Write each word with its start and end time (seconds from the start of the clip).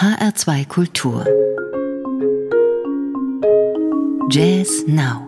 HR2 0.00 0.68
Kultur 0.68 1.26
Jazz 4.30 4.84
Now 4.86 5.26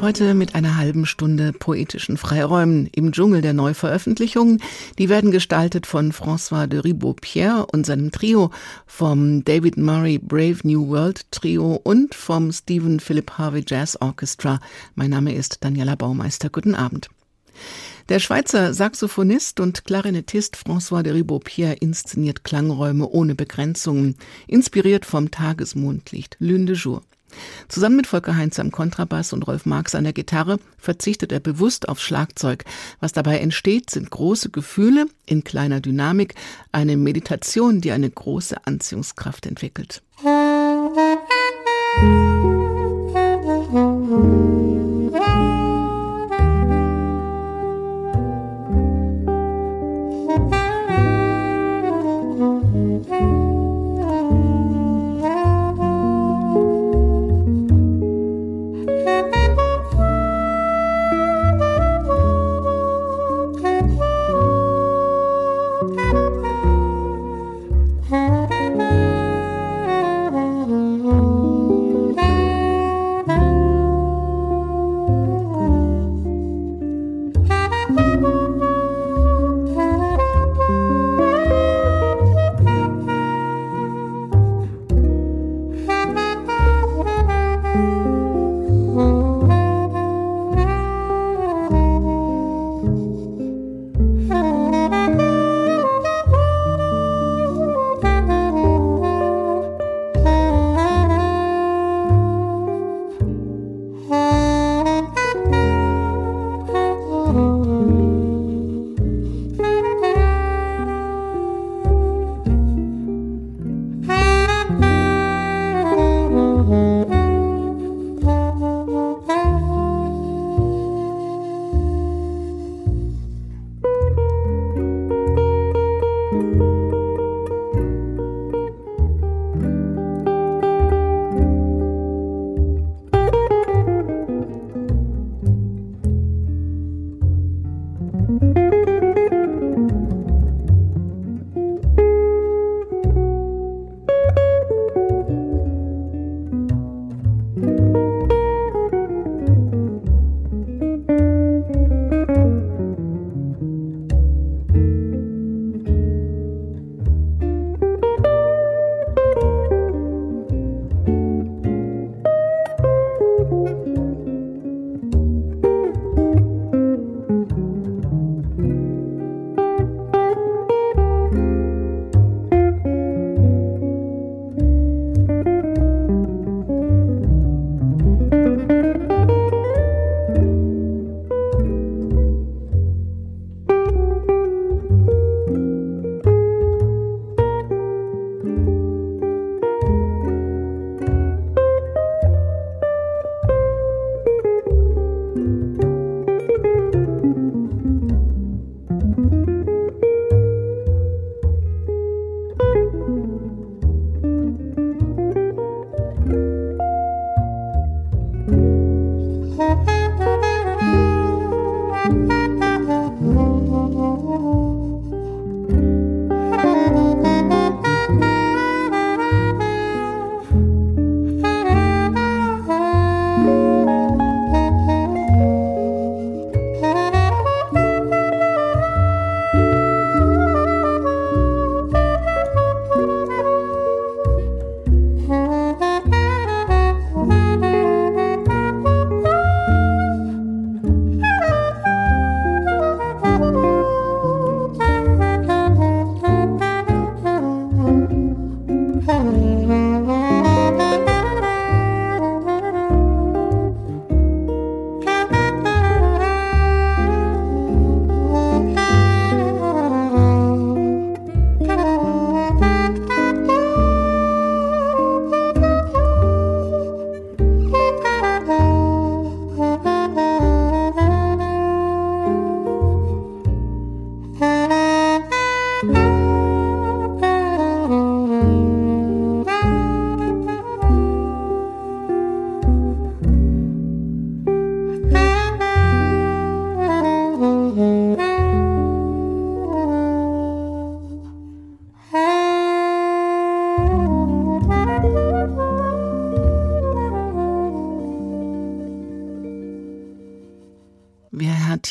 Heute 0.00 0.32
mit 0.32 0.54
einer 0.54 0.78
halben 0.78 1.04
Stunde 1.04 1.52
poetischen 1.52 2.16
Freiräumen 2.16 2.86
im 2.92 3.12
Dschungel 3.12 3.42
der 3.42 3.52
Neuveröffentlichungen. 3.52 4.62
Die 4.96 5.10
werden 5.10 5.32
gestaltet 5.32 5.86
von 5.86 6.12
François 6.12 6.66
de 6.66 6.80
Ribot-Pierre 6.80 7.66
und 7.66 7.84
seinem 7.84 8.10
Trio, 8.10 8.50
vom 8.86 9.44
David 9.44 9.76
Murray 9.76 10.16
Brave 10.16 10.60
New 10.62 10.88
World 10.88 11.30
Trio 11.30 11.78
und 11.84 12.14
vom 12.14 12.52
Stephen 12.52 13.00
Philip 13.00 13.32
Harvey 13.32 13.62
Jazz 13.66 13.98
Orchestra. 14.00 14.60
Mein 14.94 15.10
Name 15.10 15.34
ist 15.34 15.62
Daniela 15.62 15.94
Baumeister. 15.94 16.48
Guten 16.48 16.74
Abend. 16.74 17.10
Der 18.10 18.18
Schweizer 18.18 18.74
Saxophonist 18.74 19.60
und 19.60 19.86
Klarinettist 19.86 20.56
François 20.56 21.02
de 21.02 21.14
Ribot-Pierre 21.14 21.76
inszeniert 21.80 22.44
Klangräume 22.44 23.08
ohne 23.08 23.34
Begrenzungen, 23.34 24.16
inspiriert 24.46 25.06
vom 25.06 25.30
Tagesmondlicht, 25.30 26.36
Lune 26.38 26.66
de 26.66 26.76
Jour. 26.76 27.02
Zusammen 27.68 27.96
mit 27.96 28.06
Volker 28.06 28.36
Heinz 28.36 28.58
am 28.58 28.70
Kontrabass 28.70 29.32
und 29.32 29.46
Rolf 29.46 29.64
Marx 29.64 29.94
an 29.94 30.04
der 30.04 30.12
Gitarre 30.12 30.58
verzichtet 30.76 31.32
er 31.32 31.40
bewusst 31.40 31.88
auf 31.88 31.98
Schlagzeug. 31.98 32.64
Was 33.00 33.12
dabei 33.12 33.38
entsteht, 33.38 33.88
sind 33.88 34.10
große 34.10 34.50
Gefühle 34.50 35.06
in 35.24 35.42
kleiner 35.42 35.80
Dynamik, 35.80 36.34
eine 36.72 36.98
Meditation, 36.98 37.80
die 37.80 37.92
eine 37.92 38.10
große 38.10 38.66
Anziehungskraft 38.66 39.46
entwickelt. 39.46 40.02
Musik 42.02 42.53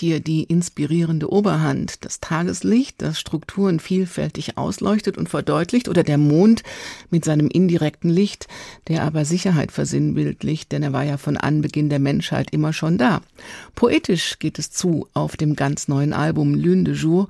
hier 0.03 0.19
die 0.19 0.43
inspirierende 0.43 1.31
Oberhand. 1.31 2.03
Das 2.03 2.19
Tageslicht, 2.19 3.01
das 3.01 3.21
Strukturen 3.21 3.79
vielfältig 3.79 4.57
ausleuchtet 4.57 5.17
und 5.17 5.29
verdeutlicht, 5.29 5.87
oder 5.87 6.03
der 6.03 6.17
Mond 6.17 6.61
mit 7.09 7.23
seinem 7.23 7.47
indirekten 7.47 8.09
Licht, 8.09 8.47
der 8.89 9.03
aber 9.03 9.23
Sicherheit 9.23 9.71
versinnbildlicht, 9.71 10.73
denn 10.73 10.83
er 10.83 10.91
war 10.91 11.03
ja 11.05 11.15
von 11.15 11.37
Anbeginn 11.37 11.87
der 11.87 11.99
Menschheit 11.99 12.51
immer 12.51 12.73
schon 12.73 12.97
da. 12.97 13.21
Poetisch 13.75 14.39
geht 14.39 14.59
es 14.59 14.71
zu 14.71 15.07
auf 15.13 15.37
dem 15.37 15.55
ganz 15.55 15.87
neuen 15.87 16.11
Album 16.11 16.53
Lune 16.53 16.83
de 16.83 16.95
Jour 16.95 17.29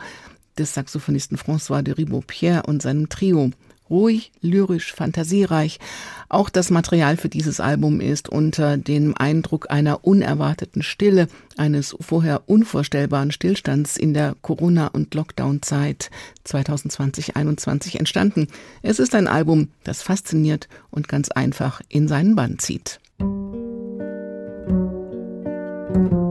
des 0.57 0.73
Saxophonisten 0.73 1.37
François 1.37 1.83
de 1.83 1.93
Ribot-Pierre 1.93 2.63
und 2.63 2.81
seinem 2.81 3.07
Trio 3.07 3.51
ruhig, 3.89 4.31
lyrisch, 4.41 4.93
fantasiereich. 4.93 5.79
Auch 6.29 6.49
das 6.49 6.69
Material 6.69 7.17
für 7.17 7.29
dieses 7.29 7.59
Album 7.59 7.99
ist 7.99 8.29
unter 8.29 8.77
dem 8.77 9.15
Eindruck 9.17 9.69
einer 9.69 10.03
unerwarteten 10.05 10.81
Stille, 10.83 11.27
eines 11.57 11.95
vorher 11.99 12.43
unvorstellbaren 12.47 13.31
Stillstands 13.31 13.97
in 13.97 14.13
der 14.13 14.35
Corona- 14.41 14.87
und 14.87 15.13
Lockdown-Zeit 15.13 16.09
2020-21 16.47 17.97
entstanden. 17.97 18.47
Es 18.81 18.99
ist 18.99 19.13
ein 19.15 19.27
Album, 19.27 19.69
das 19.83 20.01
fasziniert 20.01 20.67
und 20.89 21.07
ganz 21.07 21.29
einfach 21.29 21.81
in 21.89 22.07
seinen 22.07 22.35
Bann 22.35 22.59
zieht. 22.59 22.99
Musik 25.93 26.22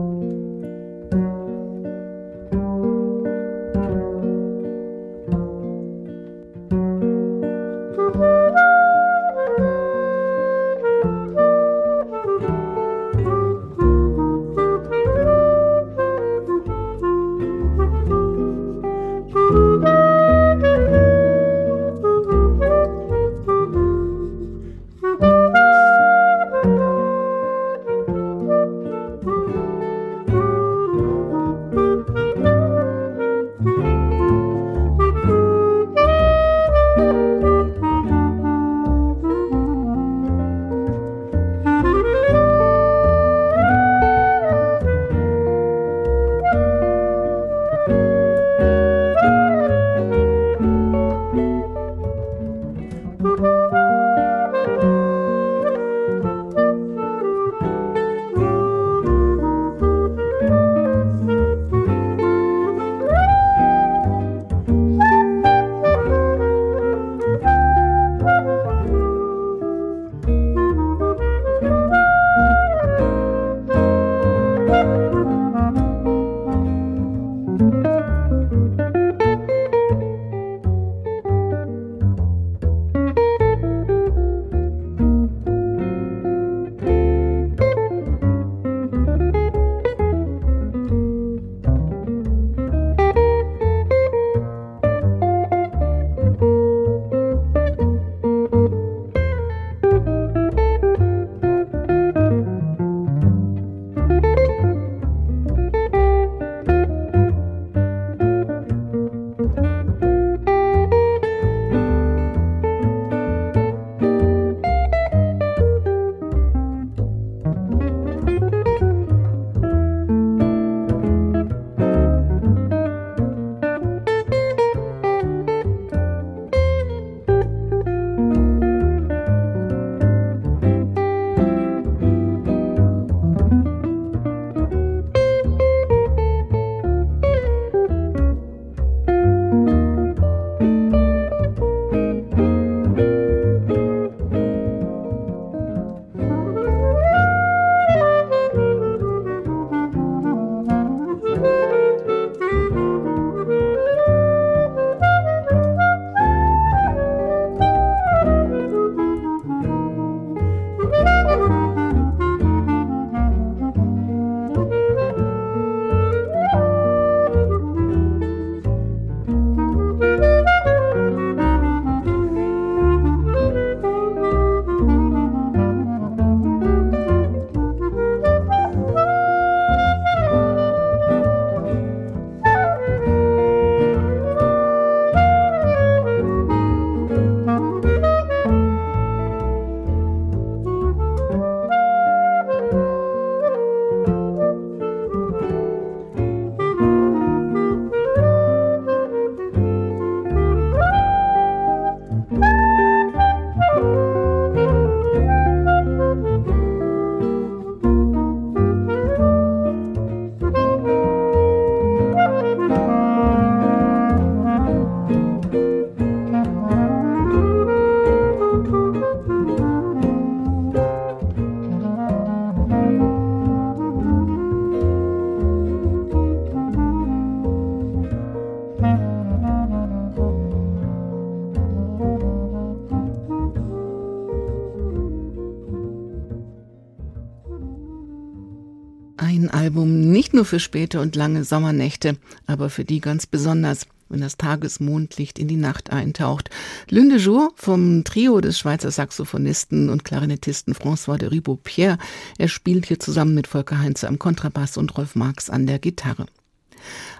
nur 240.43 240.49
für 240.49 240.59
späte 240.59 240.99
und 240.99 241.15
lange 241.15 241.45
Sommernächte, 241.45 242.17
aber 242.47 242.69
für 242.69 242.83
die 242.83 242.99
ganz 242.99 243.25
besonders, 243.25 243.87
wenn 244.09 244.19
das 244.19 244.35
Tagesmondlicht 244.35 245.39
in 245.39 245.47
die 245.47 245.55
Nacht 245.55 245.93
eintaucht. 245.93 246.49
Lune 246.89 247.15
Jour 247.15 247.53
vom 247.55 248.03
Trio 248.03 248.41
des 248.41 248.59
Schweizer 248.59 248.91
Saxophonisten 248.91 249.89
und 249.89 250.03
Klarinettisten 250.03 250.75
François 250.75 251.17
de 251.17 251.29
Ribaud-Pierre. 251.29 251.97
Er 252.37 252.49
spielt 252.49 252.87
hier 252.87 252.99
zusammen 252.99 253.35
mit 253.35 253.47
Volker 253.47 253.79
Heinze 253.79 254.09
am 254.09 254.19
Kontrabass 254.19 254.75
und 254.75 254.97
Rolf 254.97 255.15
Marx 255.15 255.49
an 255.49 255.65
der 255.65 255.79
Gitarre. 255.79 256.25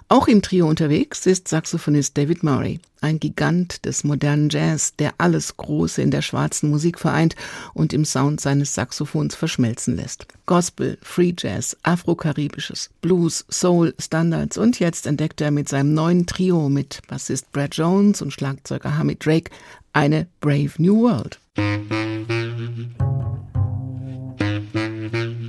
Auch 0.10 0.28
im 0.28 0.42
Trio 0.42 0.68
unterwegs 0.68 1.26
ist 1.26 1.48
Saxophonist 1.48 2.18
David 2.18 2.44
Murray, 2.44 2.80
ein 3.02 3.20
Gigant 3.20 3.84
des 3.86 4.04
modernen 4.04 4.50
Jazz, 4.50 4.96
der 4.98 5.14
alles 5.18 5.58
Große 5.58 6.02
in 6.02 6.12
der 6.12 6.22
schwarzen 6.22 6.70
Musik 6.70 7.00
vereint 7.00 7.36
und 7.74 7.94
im 7.94 8.06
Sound 8.06 8.40
seines 8.40 8.76
Saxophons 8.76 9.34
verschmelzen 9.34 9.96
lässt. 9.96 10.28
Gospel, 10.46 10.98
Free 11.02 11.34
Jazz, 11.38 11.76
Afrokaribisches, 11.84 12.90
Blues, 13.02 13.46
Soul, 13.50 13.96
Standards 13.98 14.58
und 14.58 14.80
jetzt 14.80 15.08
entdeckt 15.08 15.42
er 15.42 15.52
mit 15.52 15.68
seinem 15.68 15.94
neuen 15.94 16.28
Trio 16.28 16.70
mit 16.70 17.02
Bassist 17.08 17.52
Brad 17.52 17.76
Jones 17.76 18.22
und 18.22 18.32
Schlagzeuger 18.32 18.98
Hamid 18.98 19.26
Drake 19.26 19.52
eine 19.94 20.28
Brave 20.42 20.74
New 20.78 21.02
World. 21.02 21.40
Ein 24.74 25.43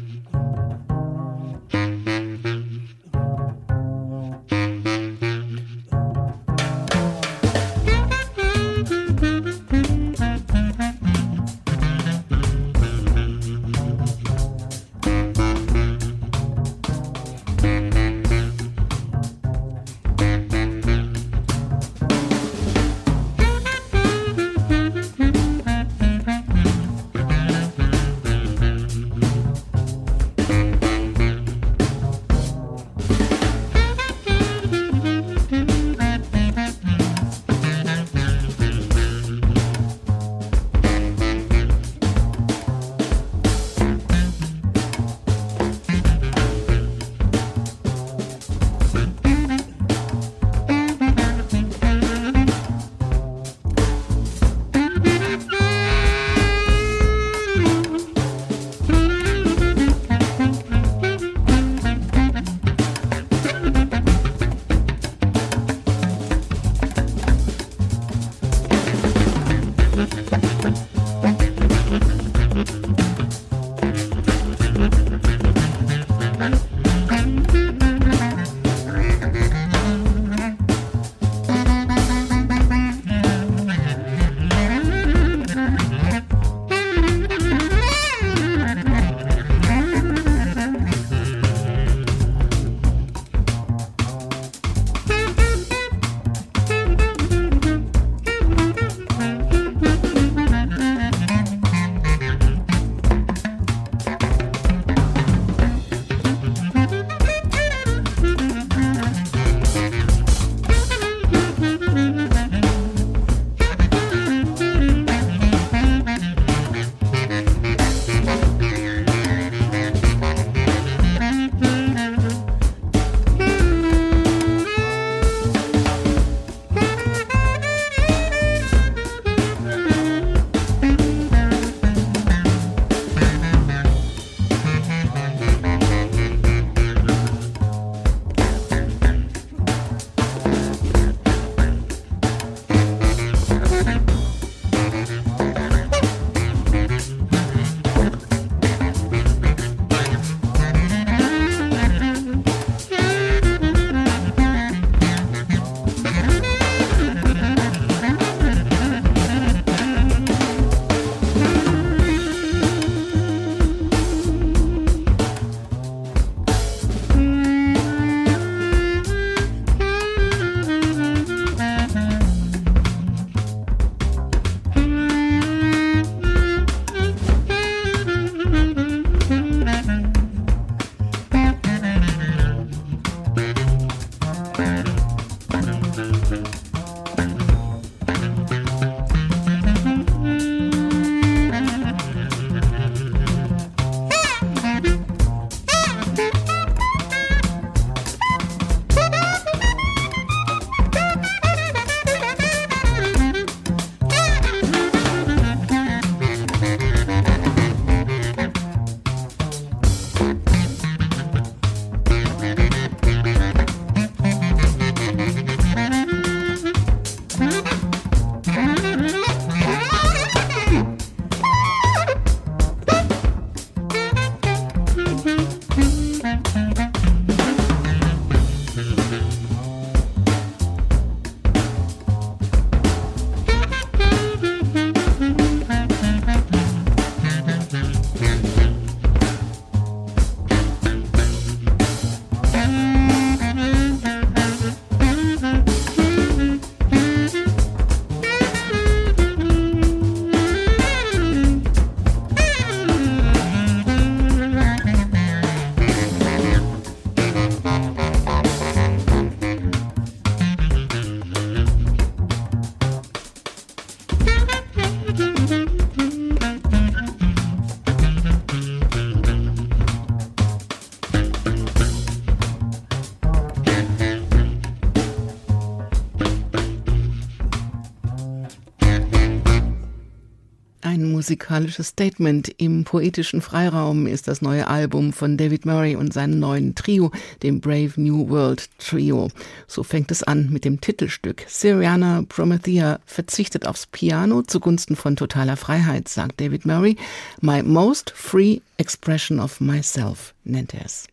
musikalisches 281.25 281.89
Statement 281.89 282.55
im 282.59 282.85
poetischen 282.85 283.41
Freiraum 283.41 284.07
ist 284.07 284.29
das 284.29 284.43
neue 284.43 284.67
Album 284.67 285.15
von 285.15 285.39
David 285.39 285.65
Murray 285.65 285.97
und 285.97 286.13
seinem 286.13 286.39
neuen 286.39 286.75
Trio, 286.75 287.13
dem 287.43 287.63
Brave 287.63 287.93
New 287.97 288.29
World 288.29 288.69
Trio. 288.77 289.31
So 289.67 289.83
fängt 289.83 290.11
es 290.11 290.23
an 290.23 290.51
mit 290.51 290.67
dem 290.67 290.83
Titelstück. 290.83 291.47
Syriana 291.49 292.25
Promethea 292.29 293.01
verzichtet 293.07 293.67
aufs 293.67 293.87
Piano 293.87 294.43
zugunsten 294.43 294.97
von 294.97 295.17
totaler 295.17 295.57
Freiheit, 295.57 296.09
sagt 296.09 296.43
David 296.43 296.67
Murray. 296.67 296.97
My 297.41 297.63
most 297.63 298.11
free 298.15 298.61
expression 298.77 299.41
of 299.41 299.63
myself 299.63 300.35
nennt 300.45 300.75
er 300.75 300.85
es. 300.85 301.07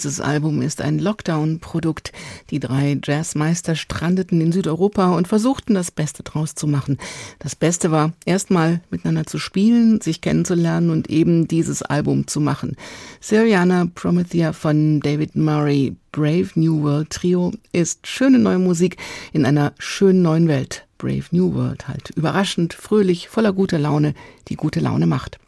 Dieses 0.00 0.20
Album 0.20 0.62
ist 0.62 0.80
ein 0.80 0.98
Lockdown-Produkt. 0.98 2.12
Die 2.48 2.58
drei 2.58 2.98
Jazzmeister 3.04 3.74
strandeten 3.74 4.40
in 4.40 4.50
Südeuropa 4.50 5.14
und 5.14 5.28
versuchten 5.28 5.74
das 5.74 5.90
Beste 5.90 6.22
draus 6.22 6.54
zu 6.54 6.66
machen. 6.66 6.96
Das 7.38 7.54
Beste 7.54 7.90
war, 7.90 8.14
erstmal 8.24 8.80
miteinander 8.90 9.26
zu 9.26 9.38
spielen, 9.38 10.00
sich 10.00 10.22
kennenzulernen 10.22 10.88
und 10.88 11.10
eben 11.10 11.48
dieses 11.48 11.82
Album 11.82 12.26
zu 12.26 12.40
machen. 12.40 12.76
Syriana 13.20 13.88
Promethea 13.94 14.54
von 14.54 15.00
David 15.00 15.36
Murray, 15.36 15.94
Brave 16.12 16.48
New 16.54 16.82
World 16.82 17.10
Trio, 17.10 17.52
ist 17.72 18.06
schöne 18.06 18.38
neue 18.38 18.58
Musik 18.58 18.96
in 19.34 19.44
einer 19.44 19.74
schönen 19.78 20.22
neuen 20.22 20.48
Welt. 20.48 20.86
Brave 20.96 21.24
New 21.30 21.52
World 21.52 21.88
halt. 21.88 22.08
Überraschend, 22.16 22.72
fröhlich, 22.72 23.28
voller 23.28 23.52
guter 23.52 23.78
Laune, 23.78 24.14
die 24.48 24.56
gute 24.56 24.80
Laune 24.80 25.06
macht. 25.06 25.38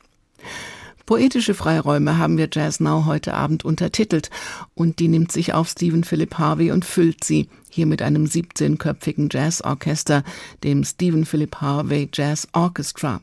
Poetische 1.07 1.55
Freiräume 1.55 2.19
haben 2.19 2.39
wir 2.39 2.49
Jazz 2.51 2.81
Now 2.81 3.05
heute 3.07 3.35
Abend 3.35 3.65
untertitelt 3.65 4.31
und 4.75 4.99
die 4.99 5.09
nimmt 5.09 5.33
sich 5.33 5.53
auf 5.53 5.69
Stephen 5.69 6.05
Philip 6.05 6.39
Harvey 6.39 6.71
und 6.71 6.85
füllt 6.85 7.25
sie 7.25 7.49
hier 7.69 7.87
mit 7.87 8.03
einem 8.03 8.25
17-köpfigen 8.25 9.29
Jazzorchester, 9.33 10.23
dem 10.63 10.85
Stephen 10.85 11.25
Philip 11.25 11.57
Harvey 11.57 12.09
Jazz 12.13 12.47
Orchestra. 12.53 13.21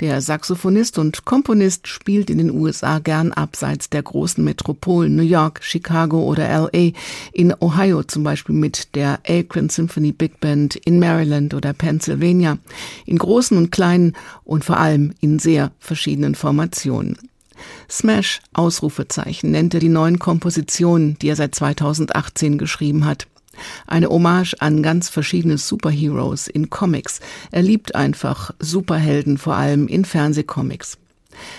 Der 0.00 0.20
Saxophonist 0.20 0.98
und 0.98 1.24
Komponist 1.24 1.88
spielt 1.88 2.30
in 2.30 2.38
den 2.38 2.50
USA 2.50 2.98
gern 2.98 3.32
abseits 3.32 3.90
der 3.90 4.02
großen 4.02 4.42
Metropolen 4.44 5.16
New 5.16 5.22
York, 5.22 5.60
Chicago 5.62 6.22
oder 6.22 6.48
LA, 6.48 6.92
in 7.32 7.54
Ohio 7.60 8.02
zum 8.02 8.24
Beispiel 8.24 8.54
mit 8.54 8.94
der 8.94 9.20
Akron 9.28 9.68
Symphony 9.68 10.12
Big 10.12 10.40
Band, 10.40 10.76
in 10.76 10.98
Maryland 10.98 11.54
oder 11.54 11.72
Pennsylvania, 11.72 12.58
in 13.06 13.18
großen 13.18 13.56
und 13.56 13.70
kleinen 13.70 14.14
und 14.44 14.64
vor 14.64 14.78
allem 14.78 15.14
in 15.20 15.38
sehr 15.38 15.72
verschiedenen 15.78 16.34
Formationen. 16.34 17.16
Smash 17.90 18.40
Ausrufezeichen 18.52 19.50
nennt 19.50 19.74
er 19.74 19.80
die 19.80 19.88
neuen 19.88 20.18
Kompositionen, 20.18 21.18
die 21.18 21.28
er 21.28 21.36
seit 21.36 21.54
2018 21.54 22.58
geschrieben 22.58 23.04
hat. 23.04 23.26
Eine 23.86 24.08
Hommage 24.08 24.54
an 24.60 24.82
ganz 24.82 25.08
verschiedene 25.08 25.58
Superheroes 25.58 26.48
in 26.48 26.70
Comics. 26.70 27.20
Er 27.50 27.62
liebt 27.62 27.94
einfach 27.94 28.52
Superhelden, 28.58 29.38
vor 29.38 29.54
allem 29.54 29.88
in 29.88 30.04
Fernsehcomics. 30.04 30.98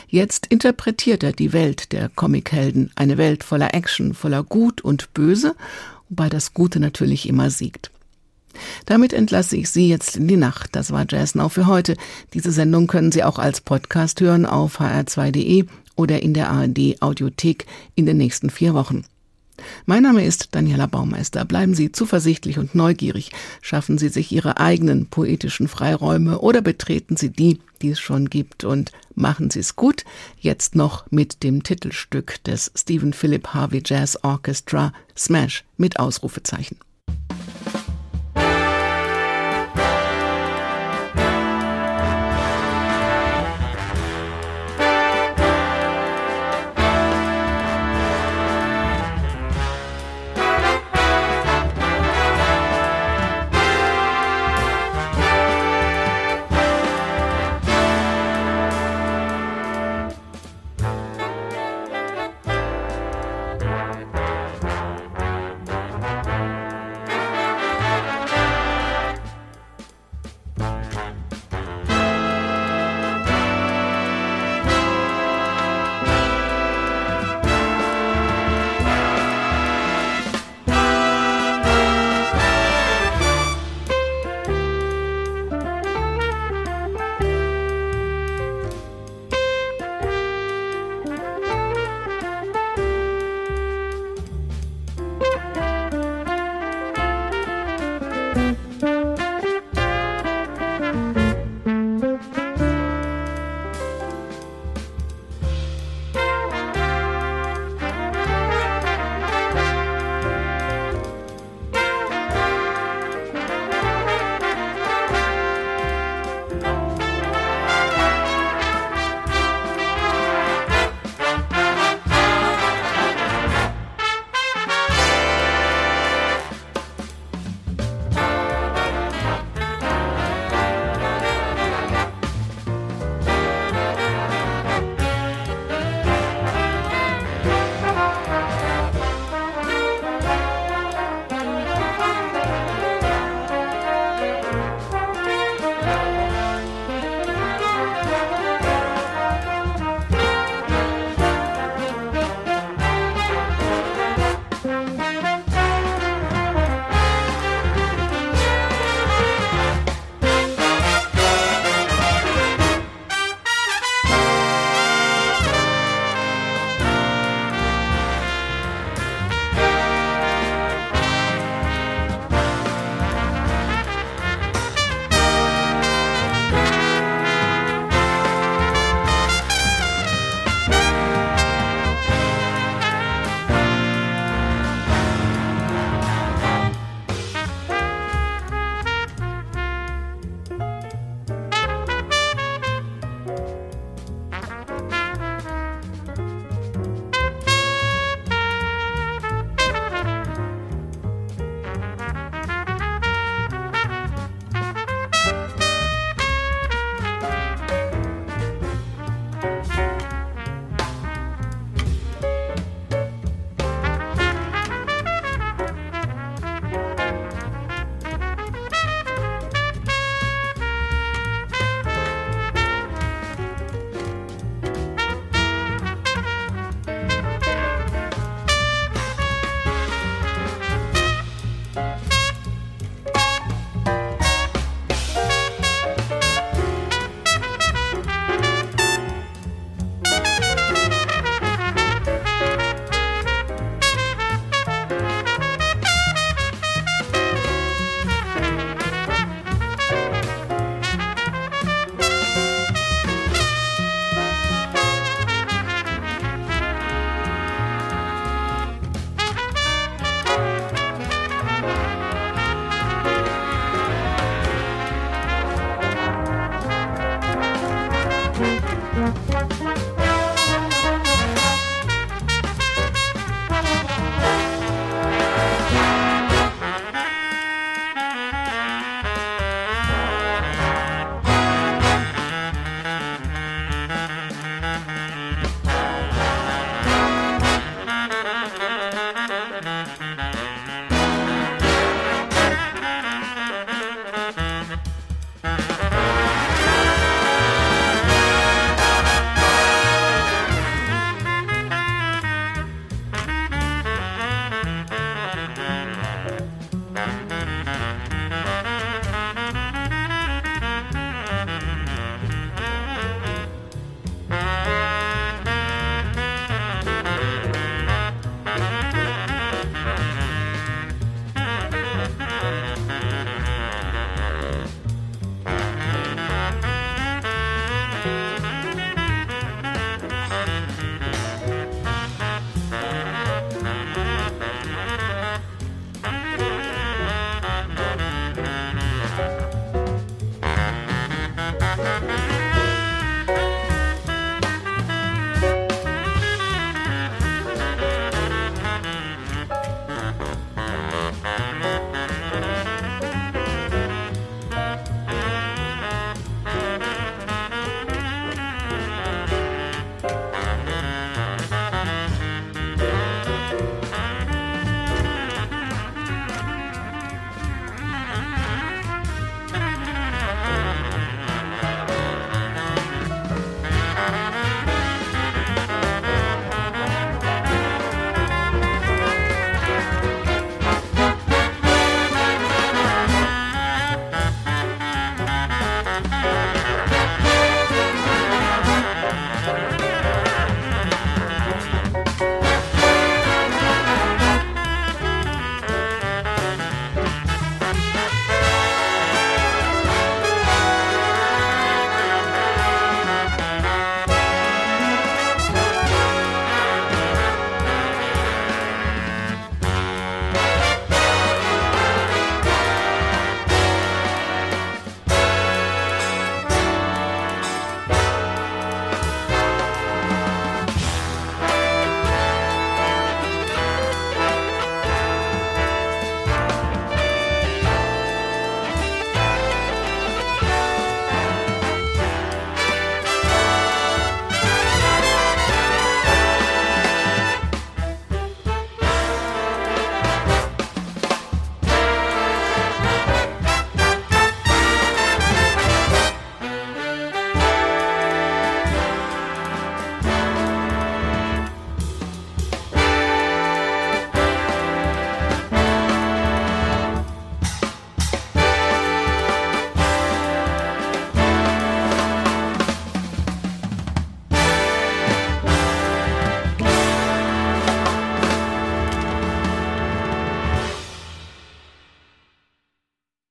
Jetzt 0.07 0.47
interpretiert 0.47 1.23
er 1.23 1.31
die 1.31 1.53
Welt 1.53 1.91
der 1.91 2.09
Comichelden, 2.09 2.91
eine 2.95 3.17
Welt 3.17 3.43
voller 3.43 3.73
Action, 3.73 4.13
voller 4.13 4.43
Gut 4.43 4.81
und 4.81 5.13
Böse, 5.13 5.55
wobei 6.09 6.29
das 6.29 6.53
Gute 6.53 6.79
natürlich 6.79 7.27
immer 7.27 7.49
siegt. 7.49 7.91
Damit 8.85 9.13
entlasse 9.13 9.55
ich 9.57 9.69
Sie 9.69 9.87
jetzt 9.87 10.17
in 10.17 10.27
die 10.27 10.37
Nacht. 10.37 10.75
Das 10.75 10.91
war 10.91 11.05
Jazz 11.07 11.35
Now 11.35 11.49
für 11.49 11.67
heute. 11.67 11.95
Diese 12.33 12.51
Sendung 12.51 12.87
können 12.87 13.11
Sie 13.11 13.23
auch 13.23 13.39
als 13.39 13.61
Podcast 13.61 14.19
hören 14.21 14.45
auf 14.45 14.79
hr2.de 14.79 15.65
oder 15.95 16.21
in 16.21 16.33
der 16.33 16.49
ARD 16.49 17.01
Audiothek 17.01 17.65
in 17.95 18.05
den 18.05 18.17
nächsten 18.17 18.49
vier 18.49 18.73
Wochen. 18.73 19.03
Mein 19.85 20.03
Name 20.03 20.25
ist 20.25 20.49
Daniela 20.51 20.87
Baumeister. 20.87 21.45
Bleiben 21.45 21.73
Sie 21.73 21.91
zuversichtlich 21.91 22.57
und 22.57 22.75
neugierig. 22.75 23.31
Schaffen 23.61 23.97
Sie 23.97 24.09
sich 24.09 24.31
Ihre 24.31 24.57
eigenen 24.57 25.07
poetischen 25.07 25.67
Freiräume 25.67 26.39
oder 26.39 26.61
betreten 26.61 27.17
Sie 27.17 27.29
die, 27.29 27.59
die 27.81 27.91
es 27.91 27.99
schon 27.99 28.29
gibt 28.29 28.63
und 28.63 28.91
machen 29.15 29.49
Sie 29.49 29.59
es 29.59 29.75
gut. 29.75 30.03
Jetzt 30.39 30.75
noch 30.75 31.09
mit 31.11 31.43
dem 31.43 31.63
Titelstück 31.63 32.43
des 32.43 32.71
Stephen 32.75 33.13
Philip 33.13 33.47
Harvey 33.47 33.81
Jazz 33.85 34.17
Orchestra 34.23 34.93
Smash 35.17 35.63
mit 35.77 35.99
Ausrufezeichen. 35.99 36.77